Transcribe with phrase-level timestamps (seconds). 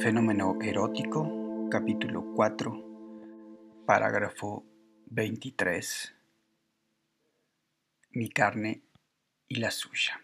[0.00, 4.64] Fenómeno erótico, capítulo 4, parágrafo
[5.06, 6.14] 23.
[8.10, 8.82] Mi carne
[9.48, 10.20] y la suya.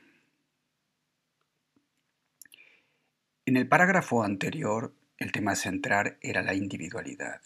[3.45, 7.41] En el parágrafo anterior, el tema central era la individualidad.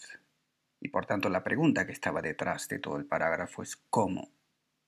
[0.79, 4.29] Y por tanto la pregunta que estaba detrás de todo el parágrafo es cómo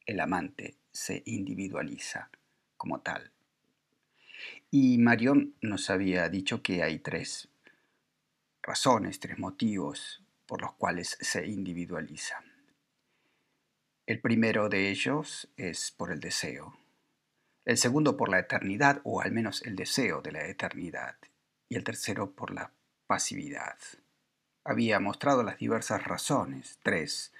[0.06, 2.30] el amante se individualiza
[2.78, 3.32] como tal.
[4.70, 7.50] Y Marion nos había dicho que hay tres
[8.62, 12.44] razones, tres motivos por los cuales se individualiza.
[14.06, 16.78] El primero de ellos es por el deseo,
[17.66, 21.16] el segundo por la eternidad, o al menos el deseo de la eternidad,
[21.70, 22.74] y el tercero por la
[23.08, 23.78] pasividad.
[24.64, 27.32] Había mostrado las diversas razones, tres,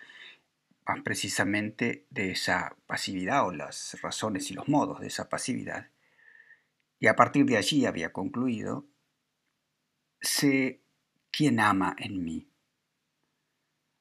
[0.88, 5.91] más precisamente de esa pasividad o las razones y los modos de esa pasividad,
[7.02, 8.86] y a partir de allí había concluido,
[10.22, 10.84] sé
[11.32, 12.48] quién ama en mí.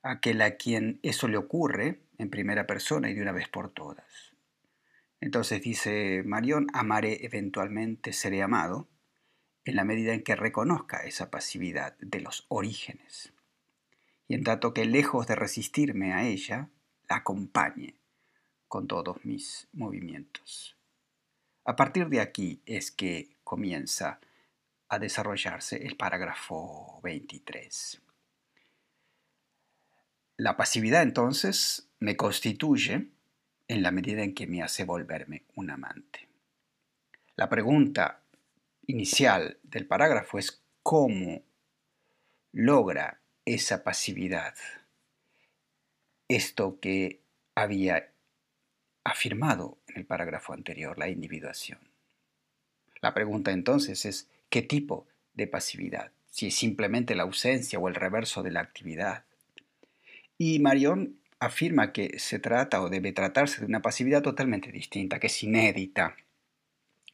[0.02, 4.36] Aquel a quien eso le ocurre en primera persona y de una vez por todas.
[5.18, 8.86] Entonces dice Marión, amaré eventualmente, seré amado,
[9.64, 13.32] en la medida en que reconozca esa pasividad de los orígenes.
[14.28, 16.68] Y en tanto que lejos de resistirme a ella,
[17.08, 17.94] la acompañe
[18.68, 20.80] con todos mis movimientos.
[21.64, 24.20] A partir de aquí es que comienza
[24.89, 28.00] a desarrollarse el parágrafo 23.
[30.36, 33.08] La pasividad entonces me constituye
[33.69, 36.28] en la medida en que me hace volverme un amante.
[37.36, 38.22] La pregunta
[38.86, 41.42] inicial del parágrafo es cómo
[42.52, 44.55] logra esa pasividad
[46.30, 47.20] esto que
[47.56, 48.09] había
[49.05, 51.78] afirmado en el parágrafo anterior, la individuación.
[53.00, 56.12] La pregunta entonces es, ¿qué tipo de pasividad?
[56.30, 59.24] Si es simplemente la ausencia o el reverso de la actividad.
[60.39, 65.28] Y Marion afirma que se trata o debe tratarse de una pasividad totalmente distinta, que
[65.28, 66.16] es inédita,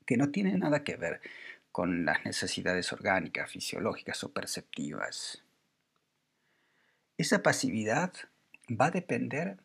[0.05, 1.21] que no tiene nada que ver
[1.73, 5.43] con las necesidades orgánicas, fisiológicas o perceptivas.
[7.19, 8.13] Esa pasividad
[8.69, 9.59] va a depender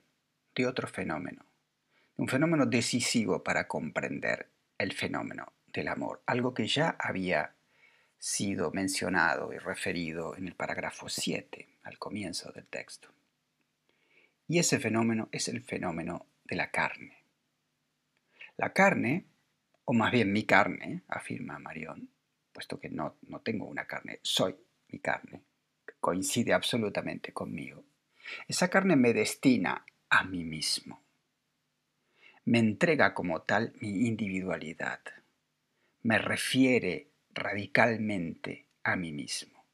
[0.55, 1.45] de otro fenómeno,
[2.21, 7.55] un fenómeno decisivo para comprender el fenómeno del amor, algo que ya había
[8.19, 13.09] sido mencionado y referido en el parágrafo 7, al comienzo del texto.
[14.47, 17.23] Y ese fenómeno es el fenómeno de la carne.
[18.55, 19.25] La carne,
[19.85, 22.07] o más bien mi carne, afirma Marión,
[22.53, 24.55] puesto que no, no tengo una carne, soy
[24.89, 25.41] mi carne,
[25.99, 27.83] coincide absolutamente conmigo.
[28.47, 31.01] Esa carne me destina a mí mismo
[32.45, 35.01] me entrega como tal mi individualidad,
[36.03, 39.65] me refiere radicalmente a mí mismo,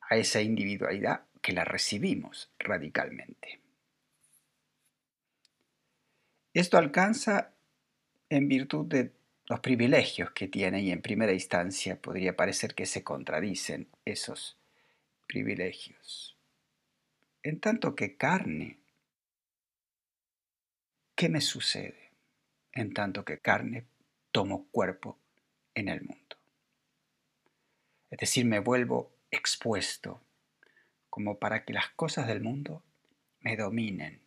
[0.00, 3.60] a esa individualidad que la recibimos radicalmente.
[6.52, 7.52] Esto alcanza
[8.28, 9.12] en virtud de
[9.46, 14.58] los privilegios que tiene y en primera instancia podría parecer que se contradicen esos
[15.26, 16.36] privilegios.
[17.42, 18.78] En tanto que carne
[21.16, 22.12] ¿Qué me sucede
[22.74, 23.86] en tanto que carne
[24.32, 25.18] tomo cuerpo
[25.74, 26.36] en el mundo?
[28.10, 30.20] Es decir, me vuelvo expuesto
[31.08, 32.82] como para que las cosas del mundo
[33.40, 34.20] me dominen,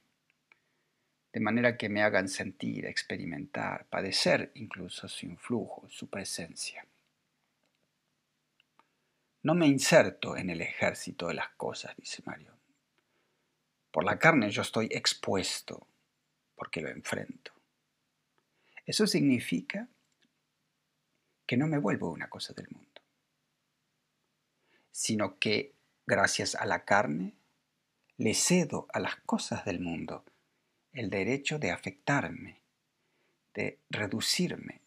[1.32, 6.88] de manera que me hagan sentir, experimentar, padecer incluso su influjo, su presencia.
[9.44, 12.58] No me inserto en el ejército de las cosas, dice Mario.
[13.92, 15.86] Por la carne yo estoy expuesto
[16.60, 17.54] porque lo enfrento.
[18.86, 19.88] Eso significa
[21.48, 23.02] que no me vuelvo una cosa del mundo,
[24.92, 25.74] sino que
[26.06, 27.34] gracias a la carne
[28.18, 30.26] le cedo a las cosas del mundo
[30.92, 32.60] el derecho de afectarme,
[33.54, 34.82] de reducirme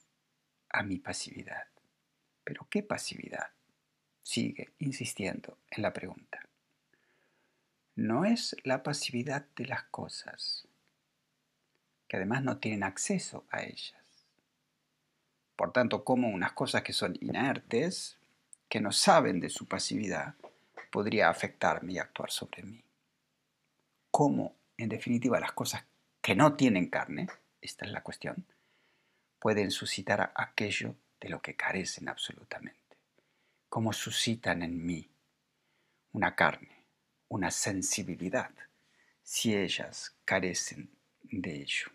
[0.69, 1.69] a mi pasividad.
[2.45, 3.51] Pero ¿qué pasividad?
[4.23, 6.47] Sigue insistiendo en la pregunta.
[7.95, 10.69] No es la pasividad de las cosas,
[12.13, 14.27] que además no tienen acceso a ellas.
[15.57, 18.19] Por tanto, como unas cosas que son inertes,
[18.69, 20.35] que no saben de su pasividad,
[20.91, 22.85] podría afectarme y actuar sobre mí.
[24.11, 25.87] ¿Cómo, en definitiva, las cosas
[26.21, 27.29] que no tienen carne,
[27.63, 28.45] esta es la cuestión,
[29.39, 32.99] pueden suscitar aquello de lo que carecen absolutamente?
[33.71, 35.09] ¿Cómo suscitan en mí
[36.13, 36.85] una carne,
[37.29, 38.51] una sensibilidad,
[39.23, 40.91] si ellas carecen
[41.23, 41.87] de ello?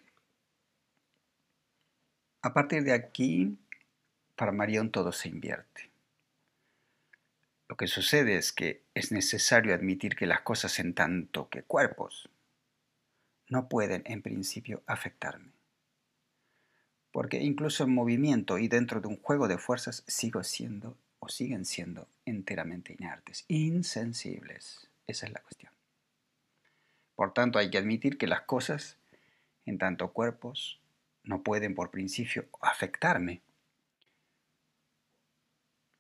[2.48, 3.58] A partir de aquí,
[4.38, 5.92] para Marión todo se invierte.
[7.68, 12.30] Lo que sucede es que es necesario admitir que las cosas en tanto que cuerpos
[13.50, 15.52] no pueden en principio afectarme.
[17.12, 21.66] Porque incluso en movimiento y dentro de un juego de fuerzas sigo siendo o siguen
[21.66, 24.90] siendo enteramente inertes, insensibles.
[25.06, 25.74] Esa es la cuestión.
[27.14, 28.96] Por tanto, hay que admitir que las cosas,
[29.66, 30.80] en tanto cuerpos,
[31.28, 33.42] no pueden por principio afectarme.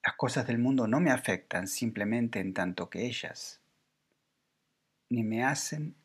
[0.03, 3.62] Las cosas del mundo no me afectan simplemente en tanto que ellas
[5.09, 5.95] ni me hacen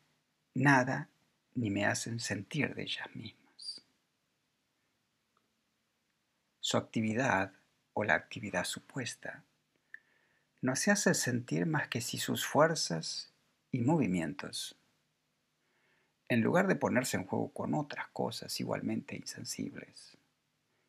[0.53, 1.09] nada
[1.55, 3.81] ni me hacen sentir de ellas mismas.
[6.59, 7.53] Su actividad
[7.93, 9.43] o la actividad supuesta
[10.61, 13.33] no se hace sentir más que si sus fuerzas
[13.71, 14.77] y movimientos,
[16.29, 20.17] en lugar de ponerse en juego con otras cosas igualmente insensibles,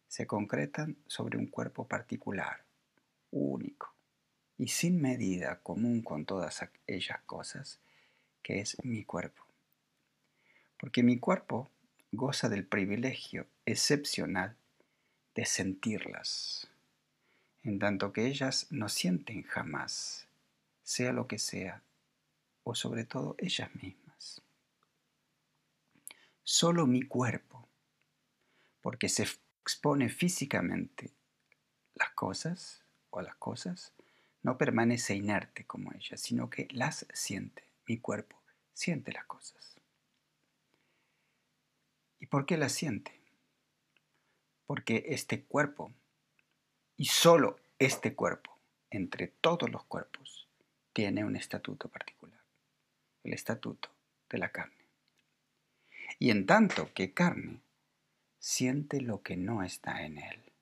[0.09, 2.65] se concretan sobre un cuerpo particular,
[3.31, 3.93] único
[4.57, 7.81] y sin medida común con todas aquellas cosas,
[8.43, 9.45] que es mi cuerpo
[10.85, 11.71] porque mi cuerpo
[12.13, 14.55] goza del privilegio excepcional
[15.35, 16.69] de sentirlas,
[17.63, 20.27] en tanto que ellas no sienten jamás,
[20.83, 21.81] sea lo que sea,
[22.65, 24.04] o sobre todo ellas mismas.
[26.47, 27.69] Solo mi cuerpo,
[28.83, 29.27] porque se
[29.63, 31.11] expone físicamente
[31.95, 33.95] las cosas o las cosas,
[34.43, 37.67] no permanece inerte como ellas, sino que las siente.
[37.87, 38.43] Mi cuerpo
[38.75, 39.81] siente las cosas.
[42.21, 43.19] ¿Y por qué la siente?
[44.67, 45.95] Porque este cuerpo,
[46.99, 48.59] y solo este cuerpo,
[48.91, 50.47] entre todos los cuerpos,
[50.93, 52.41] tiene un estatuto particular,
[53.23, 53.89] el estatuto
[54.29, 54.84] de la carne.
[56.19, 57.61] Y en tanto que carne,
[58.39, 60.53] siente lo que no está en él.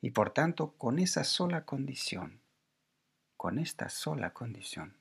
[0.00, 2.40] Y por tanto, con esa sola condición,
[3.36, 4.96] con esta sola condición,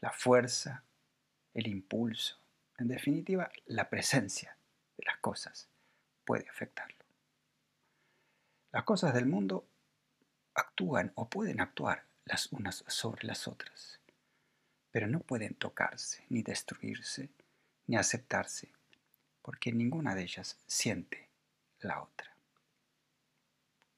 [0.00, 0.84] la fuerza,
[1.52, 2.38] el impulso,
[2.78, 4.56] en definitiva, la presencia
[4.96, 5.68] de las cosas
[6.24, 6.96] puede afectarlo.
[8.72, 9.66] Las cosas del mundo
[10.54, 14.00] actúan o pueden actuar las unas sobre las otras,
[14.90, 17.30] pero no pueden tocarse, ni destruirse,
[17.90, 18.68] ni aceptarse,
[19.42, 21.28] porque ninguna de ellas siente
[21.80, 22.30] la otra.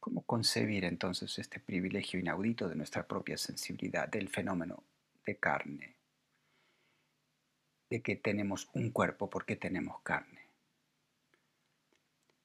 [0.01, 4.83] ¿Cómo concebir entonces este privilegio inaudito de nuestra propia sensibilidad del fenómeno
[5.27, 5.95] de carne
[7.91, 10.47] de que tenemos un cuerpo porque tenemos carne.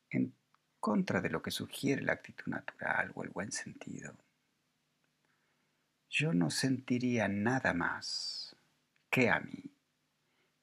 [0.10, 0.34] En
[0.82, 4.14] contra de lo que sugiere la actitud natural o el buen sentido,
[6.10, 8.58] yo no sentiría nada más
[9.10, 9.67] que a mí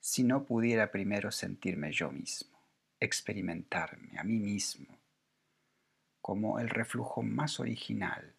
[0.07, 2.61] si no pudiera primero sentirme yo mismo,
[3.01, 4.99] experimentarme a mí mismo
[6.21, 8.35] como el reflujo más original,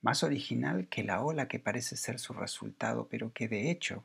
[0.00, 4.04] más original que la ola que parece ser su resultado, pero que de hecho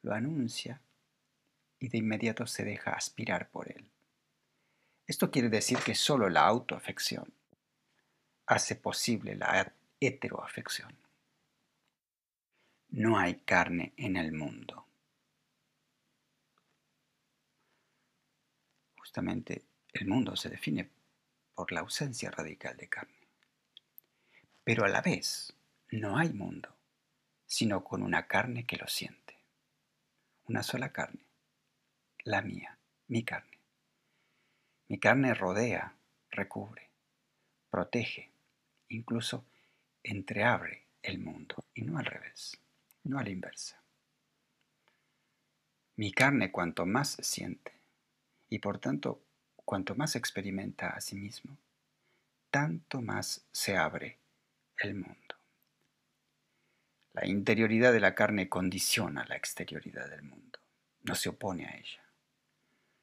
[0.00, 0.80] lo anuncia
[1.78, 3.90] y de inmediato se deja aspirar por él.
[5.06, 7.34] Esto quiere decir que solo la autoafección
[8.46, 10.96] hace posible la heteroafección.
[12.88, 14.86] No hay carne en el mundo.
[19.12, 20.88] Justamente el mundo se define
[21.54, 23.28] por la ausencia radical de carne.
[24.64, 25.52] Pero a la vez
[25.90, 26.74] no hay mundo,
[27.44, 29.36] sino con una carne que lo siente
[30.46, 31.26] una sola carne,
[32.24, 32.78] la mía,
[33.08, 33.58] mi carne.
[34.88, 35.94] Mi carne rodea,
[36.30, 36.88] recubre,
[37.68, 38.32] protege,
[38.88, 39.44] incluso
[40.02, 42.58] entreabre el mundo y no al revés,
[43.04, 43.78] no a la inversa.
[45.96, 47.81] Mi carne cuanto más siente
[48.52, 49.24] y por tanto
[49.64, 51.56] cuanto más experimenta a sí mismo,
[52.50, 54.18] tanto más se abre
[54.76, 55.36] el mundo.
[57.14, 60.58] La interioridad de la carne condiciona la exterioridad del mundo,
[61.02, 62.02] no se opone a ella,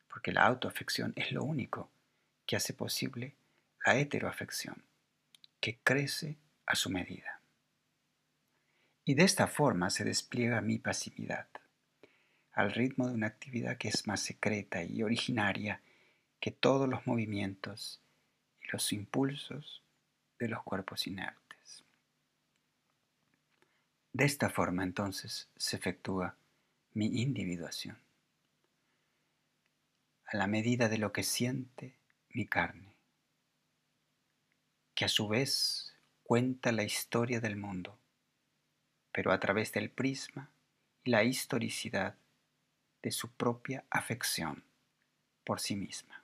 [0.07, 1.89] porque la autoafección es lo único
[2.45, 3.33] que hace posible
[3.83, 4.83] la heteroafección,
[5.59, 6.37] que crece
[6.67, 7.41] a su medida.
[9.03, 11.47] Y de esta forma se despliega mi pasividad,
[12.53, 15.81] al ritmo de una actividad que es más secreta y originaria
[16.39, 18.01] que todos los movimientos
[18.61, 19.83] y los impulsos
[20.39, 21.83] de los cuerpos inertes.
[24.13, 26.35] De esta forma entonces se efectúa
[26.93, 27.97] mi individuación.
[30.25, 31.95] A la medida de lo que siente
[32.29, 32.95] mi carne,
[34.95, 37.97] que a su vez cuenta la historia del mundo,
[39.11, 40.51] pero a través del prisma
[41.03, 42.15] y la historicidad
[43.01, 44.63] de su propia afección
[45.43, 46.23] por sí misma.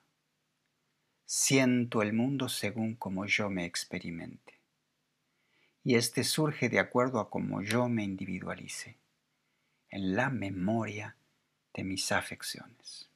[1.25, 4.55] Siento el mundo según como yo me experimente
[5.85, 8.97] y este surge de acuerdo a cómo yo me individualice,
[9.89, 11.15] en la memoria
[11.75, 13.07] de mis afecciones.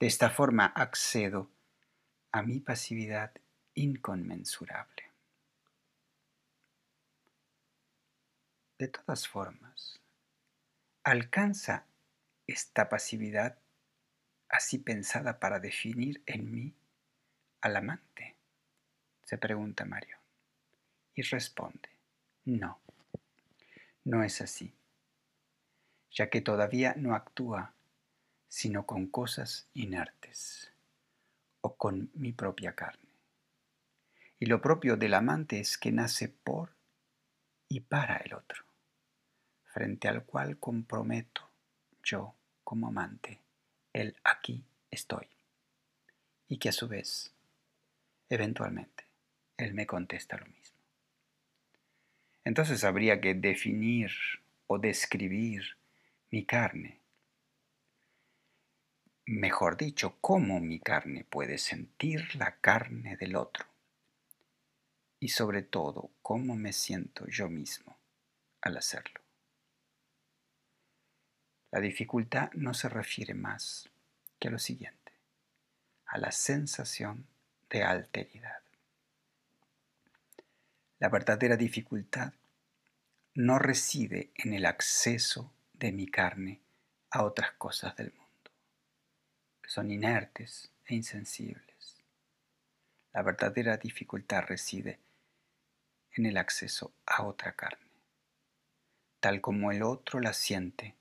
[0.00, 1.48] De esta forma accedo
[2.32, 3.32] a mi pasividad
[3.74, 5.04] inconmensurable.
[8.76, 10.00] De todas formas,
[11.04, 11.86] ¿alcanza
[12.46, 13.58] esta pasividad
[14.48, 16.74] así pensada para definir en mí
[17.60, 18.36] al amante?
[19.24, 20.18] se pregunta Mario.
[21.14, 21.88] Y responde,
[22.44, 22.80] no,
[24.04, 24.74] no es así,
[26.10, 27.74] ya que todavía no actúa
[28.48, 30.72] sino con cosas inertes
[31.60, 33.00] o con mi propia carne.
[34.38, 36.76] Y lo propio del amante es que nace por
[37.68, 38.64] y para el otro,
[39.64, 41.50] frente al cual comprometo
[42.04, 43.40] yo como amante
[43.92, 45.26] el aquí estoy,
[46.48, 47.32] y que a su vez,
[48.28, 49.04] eventualmente,
[49.56, 50.78] él me contesta lo mismo.
[52.44, 54.10] Entonces habría que definir
[54.66, 55.76] o describir
[56.30, 57.00] mi carne.
[59.26, 63.64] Mejor dicho, cómo mi carne puede sentir la carne del otro.
[65.18, 67.96] Y sobre todo, cómo me siento yo mismo
[68.60, 69.23] al hacerlo.
[71.74, 73.90] La dificultad no se refiere más
[74.38, 75.12] que a lo siguiente,
[76.06, 77.26] a la sensación
[77.68, 78.62] de alteridad.
[81.00, 82.32] La verdadera dificultad
[83.34, 86.60] no reside en el acceso de mi carne
[87.10, 88.52] a otras cosas del mundo,
[89.60, 91.96] que son inertes e insensibles.
[93.12, 95.00] La verdadera dificultad reside
[96.12, 97.90] en el acceso a otra carne,
[99.18, 100.94] tal como el otro la siente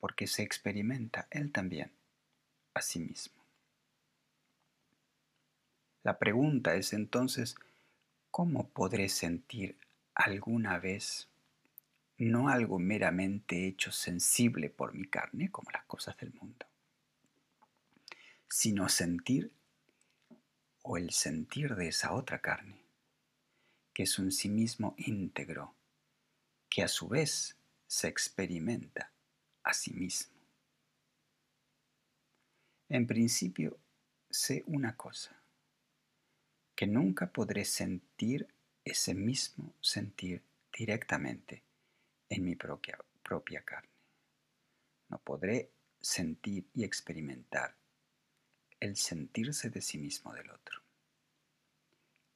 [0.00, 1.92] porque se experimenta él también
[2.74, 3.40] a sí mismo.
[6.02, 7.56] La pregunta es entonces,
[8.30, 9.76] ¿cómo podré sentir
[10.14, 11.28] alguna vez
[12.16, 16.66] no algo meramente hecho sensible por mi carne, como las cosas del mundo,
[18.48, 19.50] sino sentir
[20.82, 22.76] o el sentir de esa otra carne,
[23.94, 25.74] que es un sí mismo íntegro,
[26.68, 29.10] que a su vez se experimenta
[29.62, 30.34] a sí mismo.
[32.88, 33.78] En principio,
[34.28, 35.40] sé una cosa,
[36.74, 38.48] que nunca podré sentir
[38.84, 41.62] ese mismo sentir directamente
[42.28, 43.90] en mi propia, propia carne.
[45.08, 47.76] No podré sentir y experimentar
[48.78, 50.80] el sentirse de sí mismo del otro.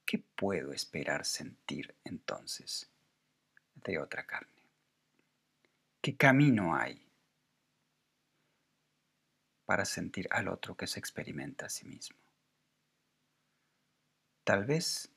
[0.05, 2.87] ¿Qué puedo esperar sentir entonces
[3.73, 4.63] de otra carne?
[6.01, 7.04] ¿Qué camino hay
[9.65, 12.17] para sentir al otro que se experimenta a sí mismo.
[14.43, 15.09] Tal vez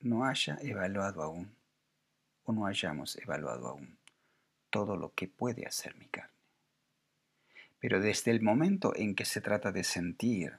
[0.00, 1.54] no haya evaluado aún
[2.44, 3.98] o no hayamos evaluado aún
[4.70, 6.32] todo lo que puede hacer mi carne.
[7.78, 10.54] Pero desde el momento en que se trata de sentir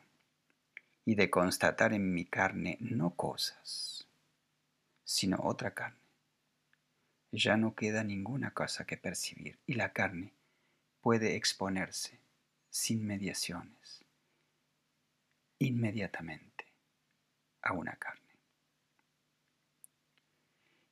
[1.04, 4.08] y de constatar en mi carne no cosas,
[5.04, 5.98] sino otra carne,
[7.32, 10.32] ya no queda ninguna cosa que percibir y la carne
[11.02, 12.20] puede exponerse
[12.70, 14.04] sin mediaciones,
[15.60, 16.66] inmediatamente
[17.62, 18.22] a una carne.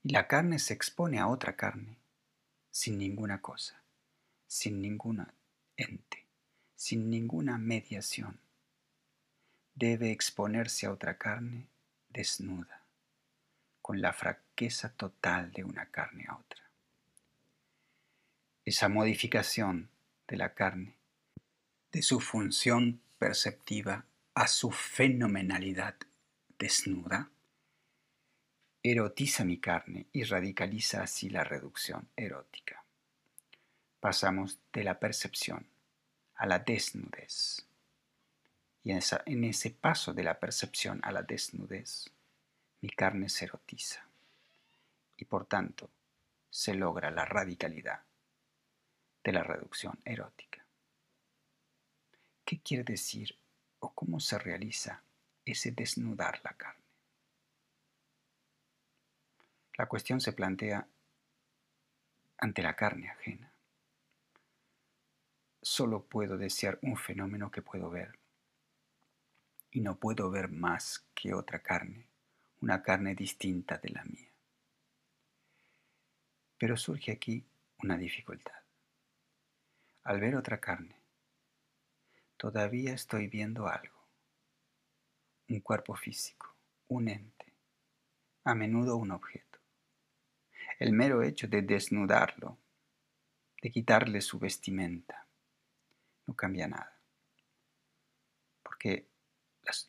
[0.04, 1.98] Y la carne se expone a otra carne
[2.72, 3.82] sin ninguna cosa,
[4.46, 5.34] sin ninguna
[5.78, 6.26] ente,
[6.76, 8.40] sin ninguna mediación.
[9.74, 11.68] Debe exponerse a otra carne
[12.10, 12.82] desnuda,
[13.82, 16.64] con la fraqueza total de una carne a otra.
[18.64, 19.90] Esa modificación
[20.28, 20.96] de la carne
[21.96, 25.96] de su función perceptiva a su fenomenalidad
[26.60, 27.30] desnuda,
[28.84, 32.84] erotiza mi carne y radicaliza así la reducción erótica.
[34.02, 35.66] Pasamos de la percepción
[36.36, 37.66] a la desnudez.
[38.84, 42.10] Y en, en ese paso de la percepción a la desnudez,
[42.82, 44.06] mi carne se erotiza
[45.16, 45.90] y por tanto
[46.50, 48.02] se logra la radicalidad
[49.24, 50.55] de la reducción erótica.
[52.46, 53.36] ¿Qué quiere decir
[53.80, 55.02] o cómo se realiza
[55.44, 56.84] ese desnudar la carne?
[59.78, 60.88] La cuestión se plantea
[62.38, 63.52] ante la carne ajena.
[65.60, 68.20] Solo puedo desear un fenómeno que puedo ver
[69.72, 72.06] y no puedo ver más que otra carne,
[72.62, 74.30] una carne distinta de la mía.
[76.60, 77.44] Pero surge aquí
[77.80, 78.62] una dificultad.
[80.04, 80.96] Al ver otra carne,
[82.38, 84.08] todavía estoy viendo algo,
[85.50, 86.56] un cuerpo físico,
[86.88, 87.54] un ente,
[88.44, 89.60] a menudo un objeto.
[90.80, 92.58] el mero hecho de desnudarlo,
[93.62, 95.26] de quitarle su vestimenta,
[96.28, 97.00] no cambia nada.
[98.62, 99.08] Porque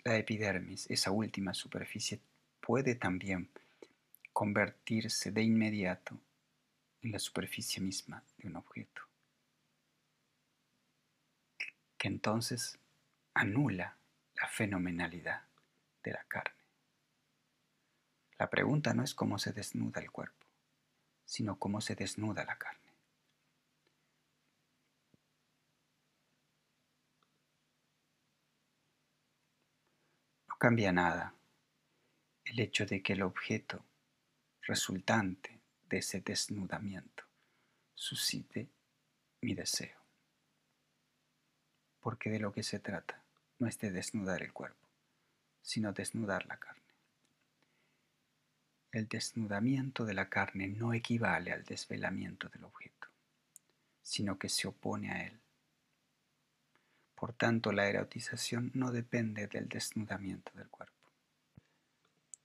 [0.05, 2.21] la epidermis, esa última superficie,
[2.61, 3.51] puede también
[4.33, 6.21] convertirse de inmediato
[7.03, 9.03] en la superficie misma de un objeto,
[11.99, 12.79] que entonces
[13.35, 13.97] anula
[14.35, 15.43] la fenomenalidad
[16.03, 16.57] de la carne.
[18.39, 20.47] La pregunta no es cómo se desnuda el cuerpo,
[21.25, 22.93] sino cómo se desnuda la carne.
[30.49, 31.35] No cambia nada
[32.45, 33.85] el hecho de que el objeto
[34.63, 37.25] resultante de ese desnudamiento
[37.95, 38.69] suscite
[39.41, 40.06] mi deseo.
[42.07, 43.21] Porque de lo que se trata
[43.59, 44.87] no es de desnudar el cuerpo,
[45.61, 46.95] sino desnudar la carne.
[48.93, 53.09] El desnudamiento de la carne no equivale al desvelamiento del objeto,
[54.05, 55.41] sino que se opone a él.
[57.17, 61.11] Por tanto, la erotización no depende del desnudamiento del cuerpo.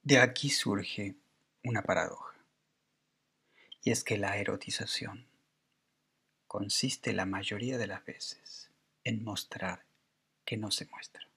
[0.01, 1.13] De aquí surge
[1.63, 2.35] una paradoja,
[3.83, 5.27] y es que la erotización
[6.47, 8.70] consiste la mayoría de las veces
[9.03, 9.86] en mostrar
[10.46, 11.27] que no se muestra.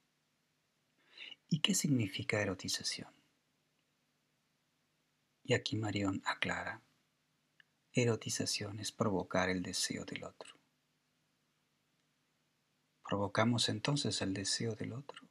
[1.49, 3.13] ¿Y qué significa erotización?
[5.45, 6.81] Y aquí Marión aclara,
[7.93, 10.55] erotización es provocar el deseo del otro.
[13.05, 15.29] ¿Provocamos entonces el deseo del otro?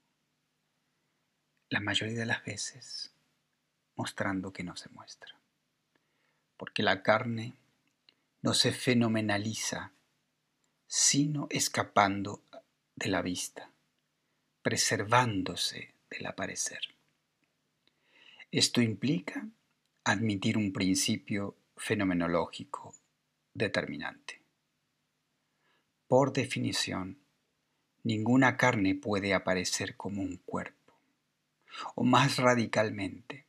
[1.69, 3.13] La mayoría de las veces
[3.95, 5.35] mostrando que no se muestra.
[6.57, 7.55] Porque la carne
[8.41, 9.91] no se fenomenaliza,
[10.95, 12.43] sino escapando
[12.93, 13.71] de la vista,
[14.61, 16.81] preservándose del aparecer.
[18.51, 19.49] Esto implica
[20.03, 22.93] admitir un principio fenomenológico
[23.55, 24.39] determinante.
[26.07, 27.17] Por definición,
[28.03, 30.93] ninguna carne puede aparecer como un cuerpo,
[31.95, 33.47] o más radicalmente,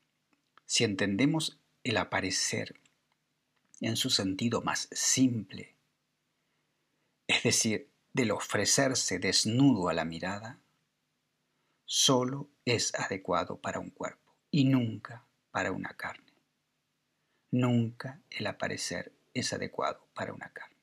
[0.65, 2.81] si entendemos el aparecer
[3.83, 5.74] en su sentido más simple,
[7.27, 10.61] es decir, del ofrecerse desnudo a la mirada,
[11.85, 16.33] solo es adecuado para un cuerpo y nunca para una carne.
[17.51, 20.77] Nunca el aparecer es adecuado para una carne.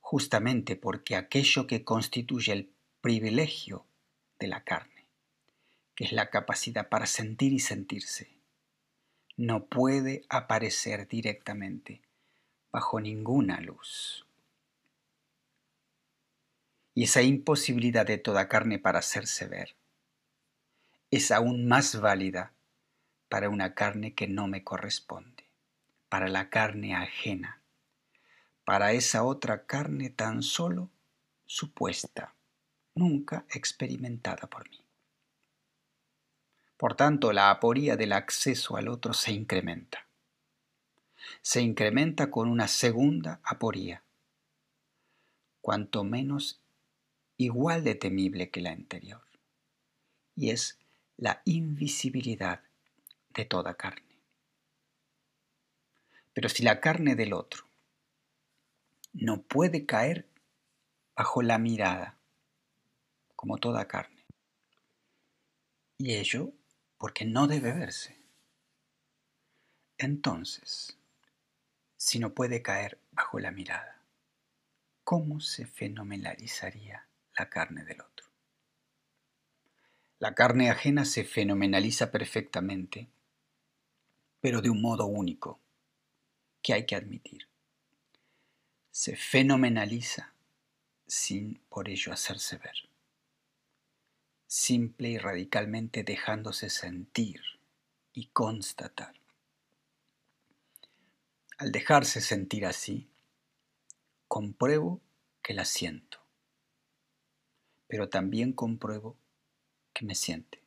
[0.00, 3.86] Justamente porque aquello que constituye el privilegio
[4.38, 5.06] de la carne,
[5.94, 8.40] que es la capacidad para sentir y sentirse,
[9.36, 12.02] no puede aparecer directamente
[12.70, 14.26] bajo ninguna luz.
[17.00, 19.74] Y esa imposibilidad de toda carne para hacerse ver
[21.10, 22.52] es aún más válida
[23.30, 25.48] para una carne que no me corresponde,
[26.10, 27.62] para la carne ajena,
[28.66, 30.90] para esa otra carne tan solo
[31.46, 32.34] supuesta,
[32.94, 34.84] nunca experimentada por mí.
[36.76, 40.06] Por tanto, la aporía del acceso al otro se incrementa.
[41.40, 44.02] Se incrementa con una segunda aporía,
[45.62, 46.60] cuanto menos
[47.40, 49.22] igual de temible que la anterior,
[50.36, 50.78] y es
[51.16, 52.62] la invisibilidad
[53.30, 54.20] de toda carne.
[56.34, 57.64] Pero si la carne del otro
[59.14, 60.28] no puede caer
[61.16, 62.18] bajo la mirada,
[63.36, 64.26] como toda carne,
[65.96, 66.52] y ello
[66.98, 68.18] porque no debe verse,
[69.96, 70.98] entonces,
[71.96, 74.02] si no puede caer bajo la mirada,
[75.04, 77.09] ¿cómo se fenomenalizaría
[77.40, 78.26] la carne del otro?
[80.18, 83.08] La carne ajena se fenomenaliza perfectamente
[84.40, 85.60] pero de un modo único,
[86.62, 87.46] que hay que admitir.
[88.90, 90.34] Se fenomenaliza
[91.06, 92.88] sin por ello hacerse ver,
[94.46, 97.40] simple y radicalmente dejándose sentir
[98.12, 99.14] y constatar.
[101.58, 103.08] Al dejarse sentir así,
[104.28, 105.00] compruebo
[105.42, 106.19] que la siento,
[107.90, 109.18] pero también compruebo
[109.92, 110.62] que me siente.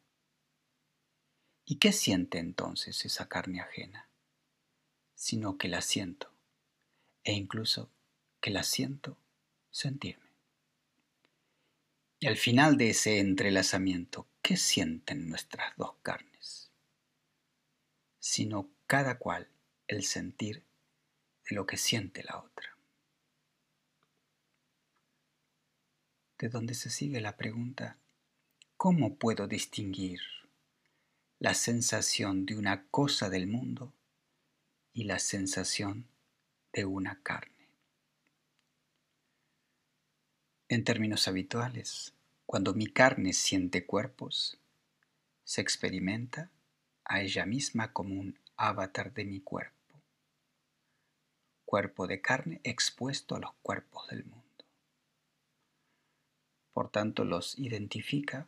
[1.64, 4.10] ¿Y qué siente entonces esa carne ajena?
[5.16, 6.34] Sino que la siento,
[7.24, 7.90] e incluso
[8.42, 9.18] que la siento
[9.72, 10.34] sentirme.
[12.20, 16.72] Y al final de ese entrelazamiento, ¿qué sienten nuestras dos carnes?
[18.20, 19.48] Sino cada cual
[19.88, 20.66] el sentir
[21.50, 22.73] de lo que siente la otra.
[26.44, 27.96] De donde se sigue la pregunta,
[28.76, 30.20] ¿cómo puedo distinguir
[31.40, 33.94] la sensación de una cosa del mundo
[34.92, 36.06] y la sensación
[36.74, 37.70] de una carne.
[40.68, 42.14] En términos habituales,
[42.46, 44.58] cuando mi carne siente cuerpos,
[45.46, 46.52] se experimenta
[47.06, 50.02] a ella misma como un avatar de mi cuerpo,
[51.64, 54.43] cuerpo de carne expuesto a los cuerpos del mundo.
[56.74, 58.48] Por tanto, los identifica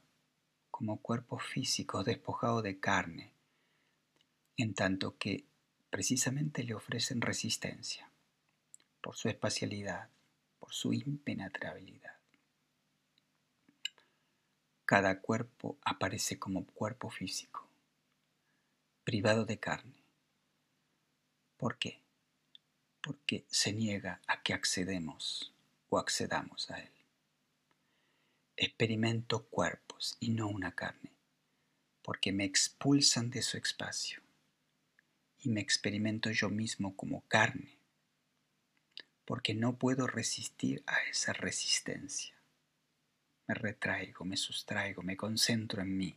[0.72, 3.32] como cuerpos físicos despojados de carne,
[4.58, 5.46] en tanto que
[5.90, 8.10] precisamente le ofrecen resistencia
[9.02, 10.10] por su espacialidad,
[10.60, 12.16] por su impenetrabilidad.
[14.86, 17.68] Cada cuerpo aparece como cuerpo físico,
[19.04, 20.04] privado de carne.
[21.58, 22.02] ¿Por qué?
[23.02, 25.54] Porque se niega a que accedemos
[25.90, 27.05] o accedamos a él.
[28.58, 31.12] Experimento cuerpos y no una carne,
[32.02, 34.22] porque me expulsan de su espacio
[35.40, 37.78] y me experimento yo mismo como carne,
[39.26, 42.34] porque no puedo resistir a esa resistencia.
[43.46, 46.16] Me retraigo, me sustraigo, me concentro en mí.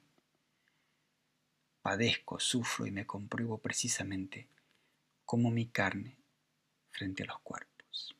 [1.83, 4.47] Padezco, sufro y me compruebo precisamente
[5.25, 6.17] como mi carne
[6.91, 8.15] frente a los cuerpos.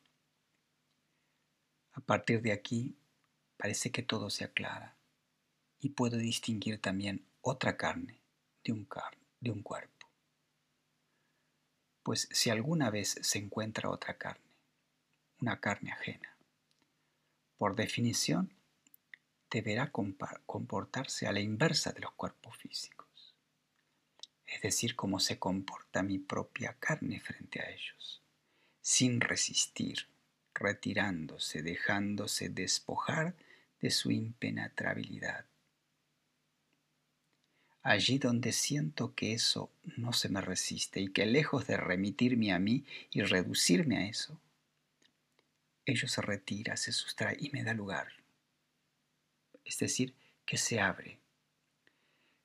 [1.93, 2.97] A partir de aquí
[3.59, 4.95] parece que todo se aclara
[5.81, 8.21] y puedo distinguir también otra carne
[8.63, 8.87] de un,
[9.41, 10.07] de un cuerpo.
[12.01, 14.55] Pues si alguna vez se encuentra otra carne,
[15.41, 16.37] una carne ajena,
[17.57, 18.53] por definición
[19.51, 23.35] deberá comportarse a la inversa de los cuerpos físicos,
[24.45, 28.21] es decir, cómo se comporta mi propia carne frente a ellos,
[28.81, 30.07] sin resistir,
[30.53, 33.35] retirándose, dejándose despojar
[33.81, 35.45] de su impenetrabilidad
[37.81, 42.59] allí donde siento que eso no se me resiste y que lejos de remitirme a
[42.59, 44.39] mí y reducirme a eso,
[45.85, 48.07] ello se retira, se sustrae y me da lugar.
[49.65, 50.13] Es decir,
[50.45, 51.19] que se abre.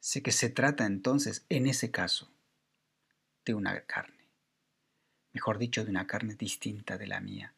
[0.00, 2.30] Sé que se trata entonces, en ese caso,
[3.44, 4.28] de una carne.
[5.32, 7.54] Mejor dicho, de una carne distinta de la mía,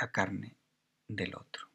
[0.00, 0.56] la carne
[1.08, 1.65] del otro.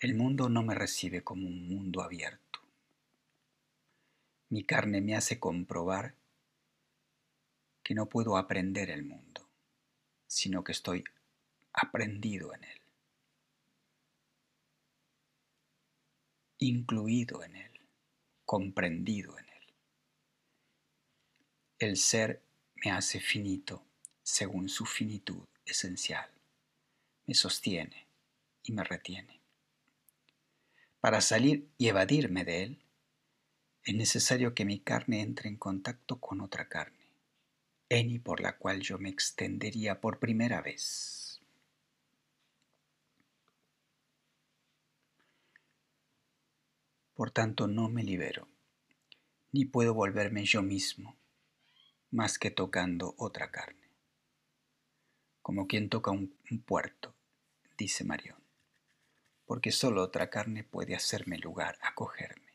[0.00, 2.60] El mundo no me recibe como un mundo abierto.
[4.48, 6.14] Mi carne me hace comprobar
[7.82, 9.48] que no puedo aprender el mundo,
[10.28, 11.02] sino que estoy
[11.72, 12.80] aprendido en él,
[16.58, 17.80] incluido en él,
[18.44, 19.74] comprendido en él.
[21.80, 22.40] El ser
[22.84, 23.84] me hace finito
[24.22, 26.30] según su finitud esencial,
[27.26, 28.06] me sostiene
[28.62, 29.37] y me retiene.
[31.00, 32.82] Para salir y evadirme de él,
[33.84, 37.12] es necesario que mi carne entre en contacto con otra carne,
[37.88, 41.40] en y por la cual yo me extendería por primera vez.
[47.14, 48.48] Por tanto, no me libero,
[49.52, 51.16] ni puedo volverme yo mismo,
[52.10, 53.88] más que tocando otra carne,
[55.42, 57.14] como quien toca un, puerto,
[57.76, 58.47] dice Marión
[59.48, 62.52] porque solo otra carne puede hacerme lugar, acogerme.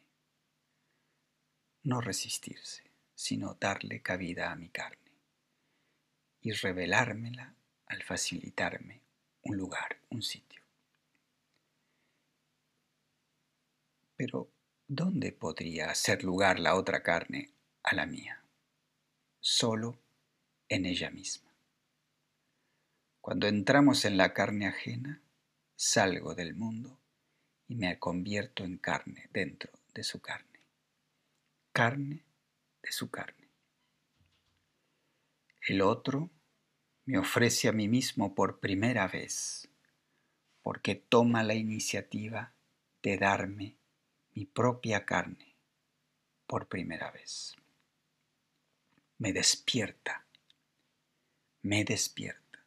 [1.81, 2.83] No resistirse,
[3.15, 5.11] sino darle cabida a mi carne
[6.39, 7.55] y revelármela
[7.87, 9.01] al facilitarme
[9.41, 10.61] un lugar, un sitio.
[14.15, 14.51] Pero,
[14.87, 17.49] ¿dónde podría hacer lugar la otra carne
[17.81, 18.43] a la mía?
[19.39, 19.97] Solo
[20.69, 21.51] en ella misma.
[23.19, 25.22] Cuando entramos en la carne ajena,
[25.75, 26.99] salgo del mundo
[27.67, 30.59] y me convierto en carne dentro de su carne.
[31.71, 32.23] Carne
[32.81, 33.49] de su carne.
[35.67, 36.29] El otro
[37.05, 39.69] me ofrece a mí mismo por primera vez,
[40.61, 42.53] porque toma la iniciativa
[43.01, 43.77] de darme
[44.33, 45.55] mi propia carne
[46.47, 47.55] por primera vez.
[49.17, 50.25] Me despierta,
[51.61, 52.65] me despierta,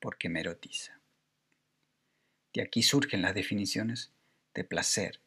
[0.00, 0.97] porque me erotiza.
[2.58, 4.10] De aquí surgen las definiciones
[4.52, 5.20] de placer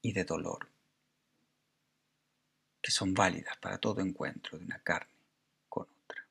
[0.00, 0.68] y de dolor,
[2.80, 5.14] que son válidas para todo encuentro de una carne
[5.68, 6.26] con otra.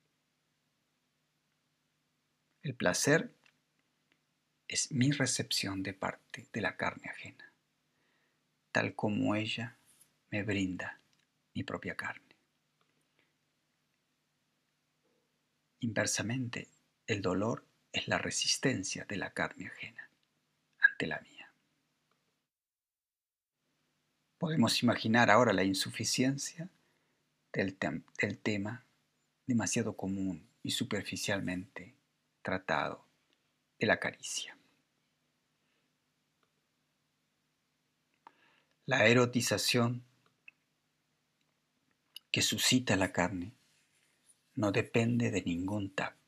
[2.62, 3.32] El placer
[4.68, 7.50] es mi recepción de parte de la carne ajena,
[8.70, 9.78] tal como ella
[10.30, 11.00] me brinda
[11.54, 12.36] mi propia carne.
[15.80, 16.68] Inversamente,
[17.06, 20.08] el dolor es la resistencia de la carne ajena
[20.80, 21.52] ante la mía.
[24.38, 26.68] Podemos imaginar ahora la insuficiencia
[27.52, 27.78] del,
[28.18, 28.84] del tema
[29.46, 31.94] demasiado común y superficialmente
[32.42, 33.04] tratado
[33.78, 34.56] de la caricia.
[38.86, 40.04] La erotización
[42.32, 43.52] que suscita la carne
[44.54, 46.21] no depende de ningún tacto.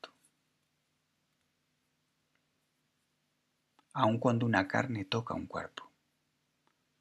[3.94, 5.90] Aun cuando una carne toca un cuerpo.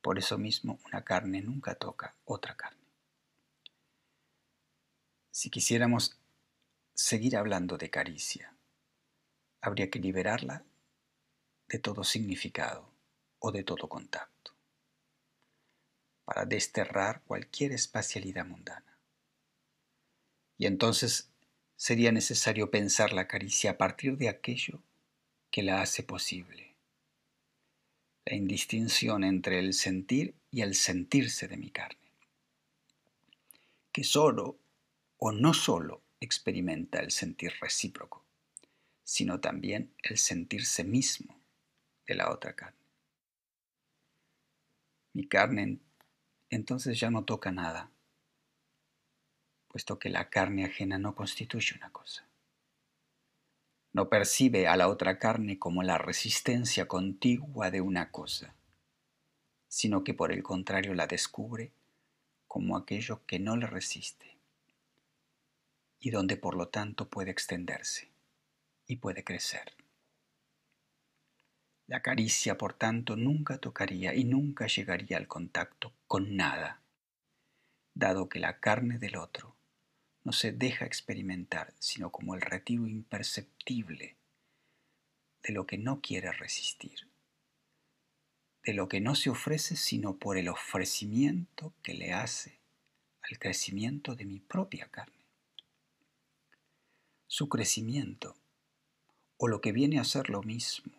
[0.02, 2.86] Por eso mismo una carne nunca toca otra carne.
[5.32, 6.20] Si quisiéramos
[6.94, 8.56] seguir hablando de caricia,
[9.60, 10.64] habría que liberarla
[11.68, 12.94] de todo significado
[13.40, 14.54] o de todo contacto,
[16.26, 19.00] para desterrar cualquier espacialidad mundana.
[20.60, 21.32] Y entonces
[21.76, 24.84] sería necesario pensar la caricia a partir de aquello
[25.50, 26.73] que la hace posible,
[28.26, 32.12] la indistinción entre el sentir y el sentirse de mi carne,
[33.92, 34.58] que solo
[35.18, 38.24] o no solo experimenta el sentir recíproco,
[39.04, 41.38] sino también el sentirse mismo
[42.08, 42.78] de la otra carne.
[45.14, 45.80] Mi carne
[46.50, 47.92] entonces ya no toca nada,
[49.68, 52.26] puesto que la carne ajena no constituye una cosa.
[53.94, 58.56] No percibe a la otra carne como la resistencia contigua de una cosa,
[59.68, 61.72] sino que por el contrario la descubre
[62.48, 64.36] como aquello que no le resiste
[66.00, 68.10] y donde por lo tanto puede extenderse
[68.88, 69.76] y puede crecer.
[71.86, 76.82] La caricia, por tanto, nunca tocaría y nunca llegaría al contacto con nada,
[77.94, 79.53] dado que la carne del otro
[80.24, 84.18] no se deja experimentar sino como el retiro imperceptible
[85.44, 87.08] de lo que no quiere resistir,
[88.64, 92.60] de lo que no se ofrece sino por el ofrecimiento que le hace
[93.22, 95.24] al crecimiento de mi propia carne
[97.36, 98.36] su crecimiento,
[99.38, 100.94] o lo que viene a ser lo mismo,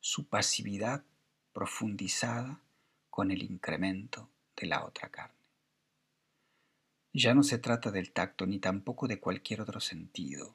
[0.00, 1.04] su pasividad
[1.52, 2.62] profundizada
[3.10, 5.37] con el incremento de la otra carne.
[7.20, 10.54] Ya no se trata del tacto ni tampoco de cualquier otro sentido,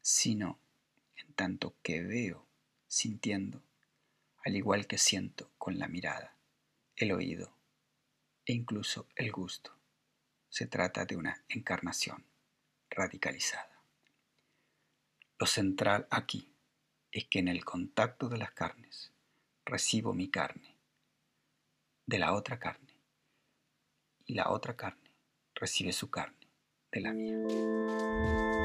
[0.00, 0.60] sino
[1.16, 2.46] en tanto que veo,
[2.86, 3.60] sintiendo,
[4.44, 6.36] al igual que siento con la mirada,
[6.94, 7.52] el oído
[8.46, 9.76] e incluso el gusto.
[10.48, 12.24] Se trata de una encarnación
[12.88, 13.82] radicalizada.
[15.40, 16.52] Lo central aquí
[17.10, 19.10] es que en el contacto de las carnes
[19.64, 20.76] recibo mi carne
[22.06, 22.94] de la otra carne
[24.24, 24.99] y la otra carne
[25.60, 26.48] recibe su carne
[26.90, 28.59] de la mía.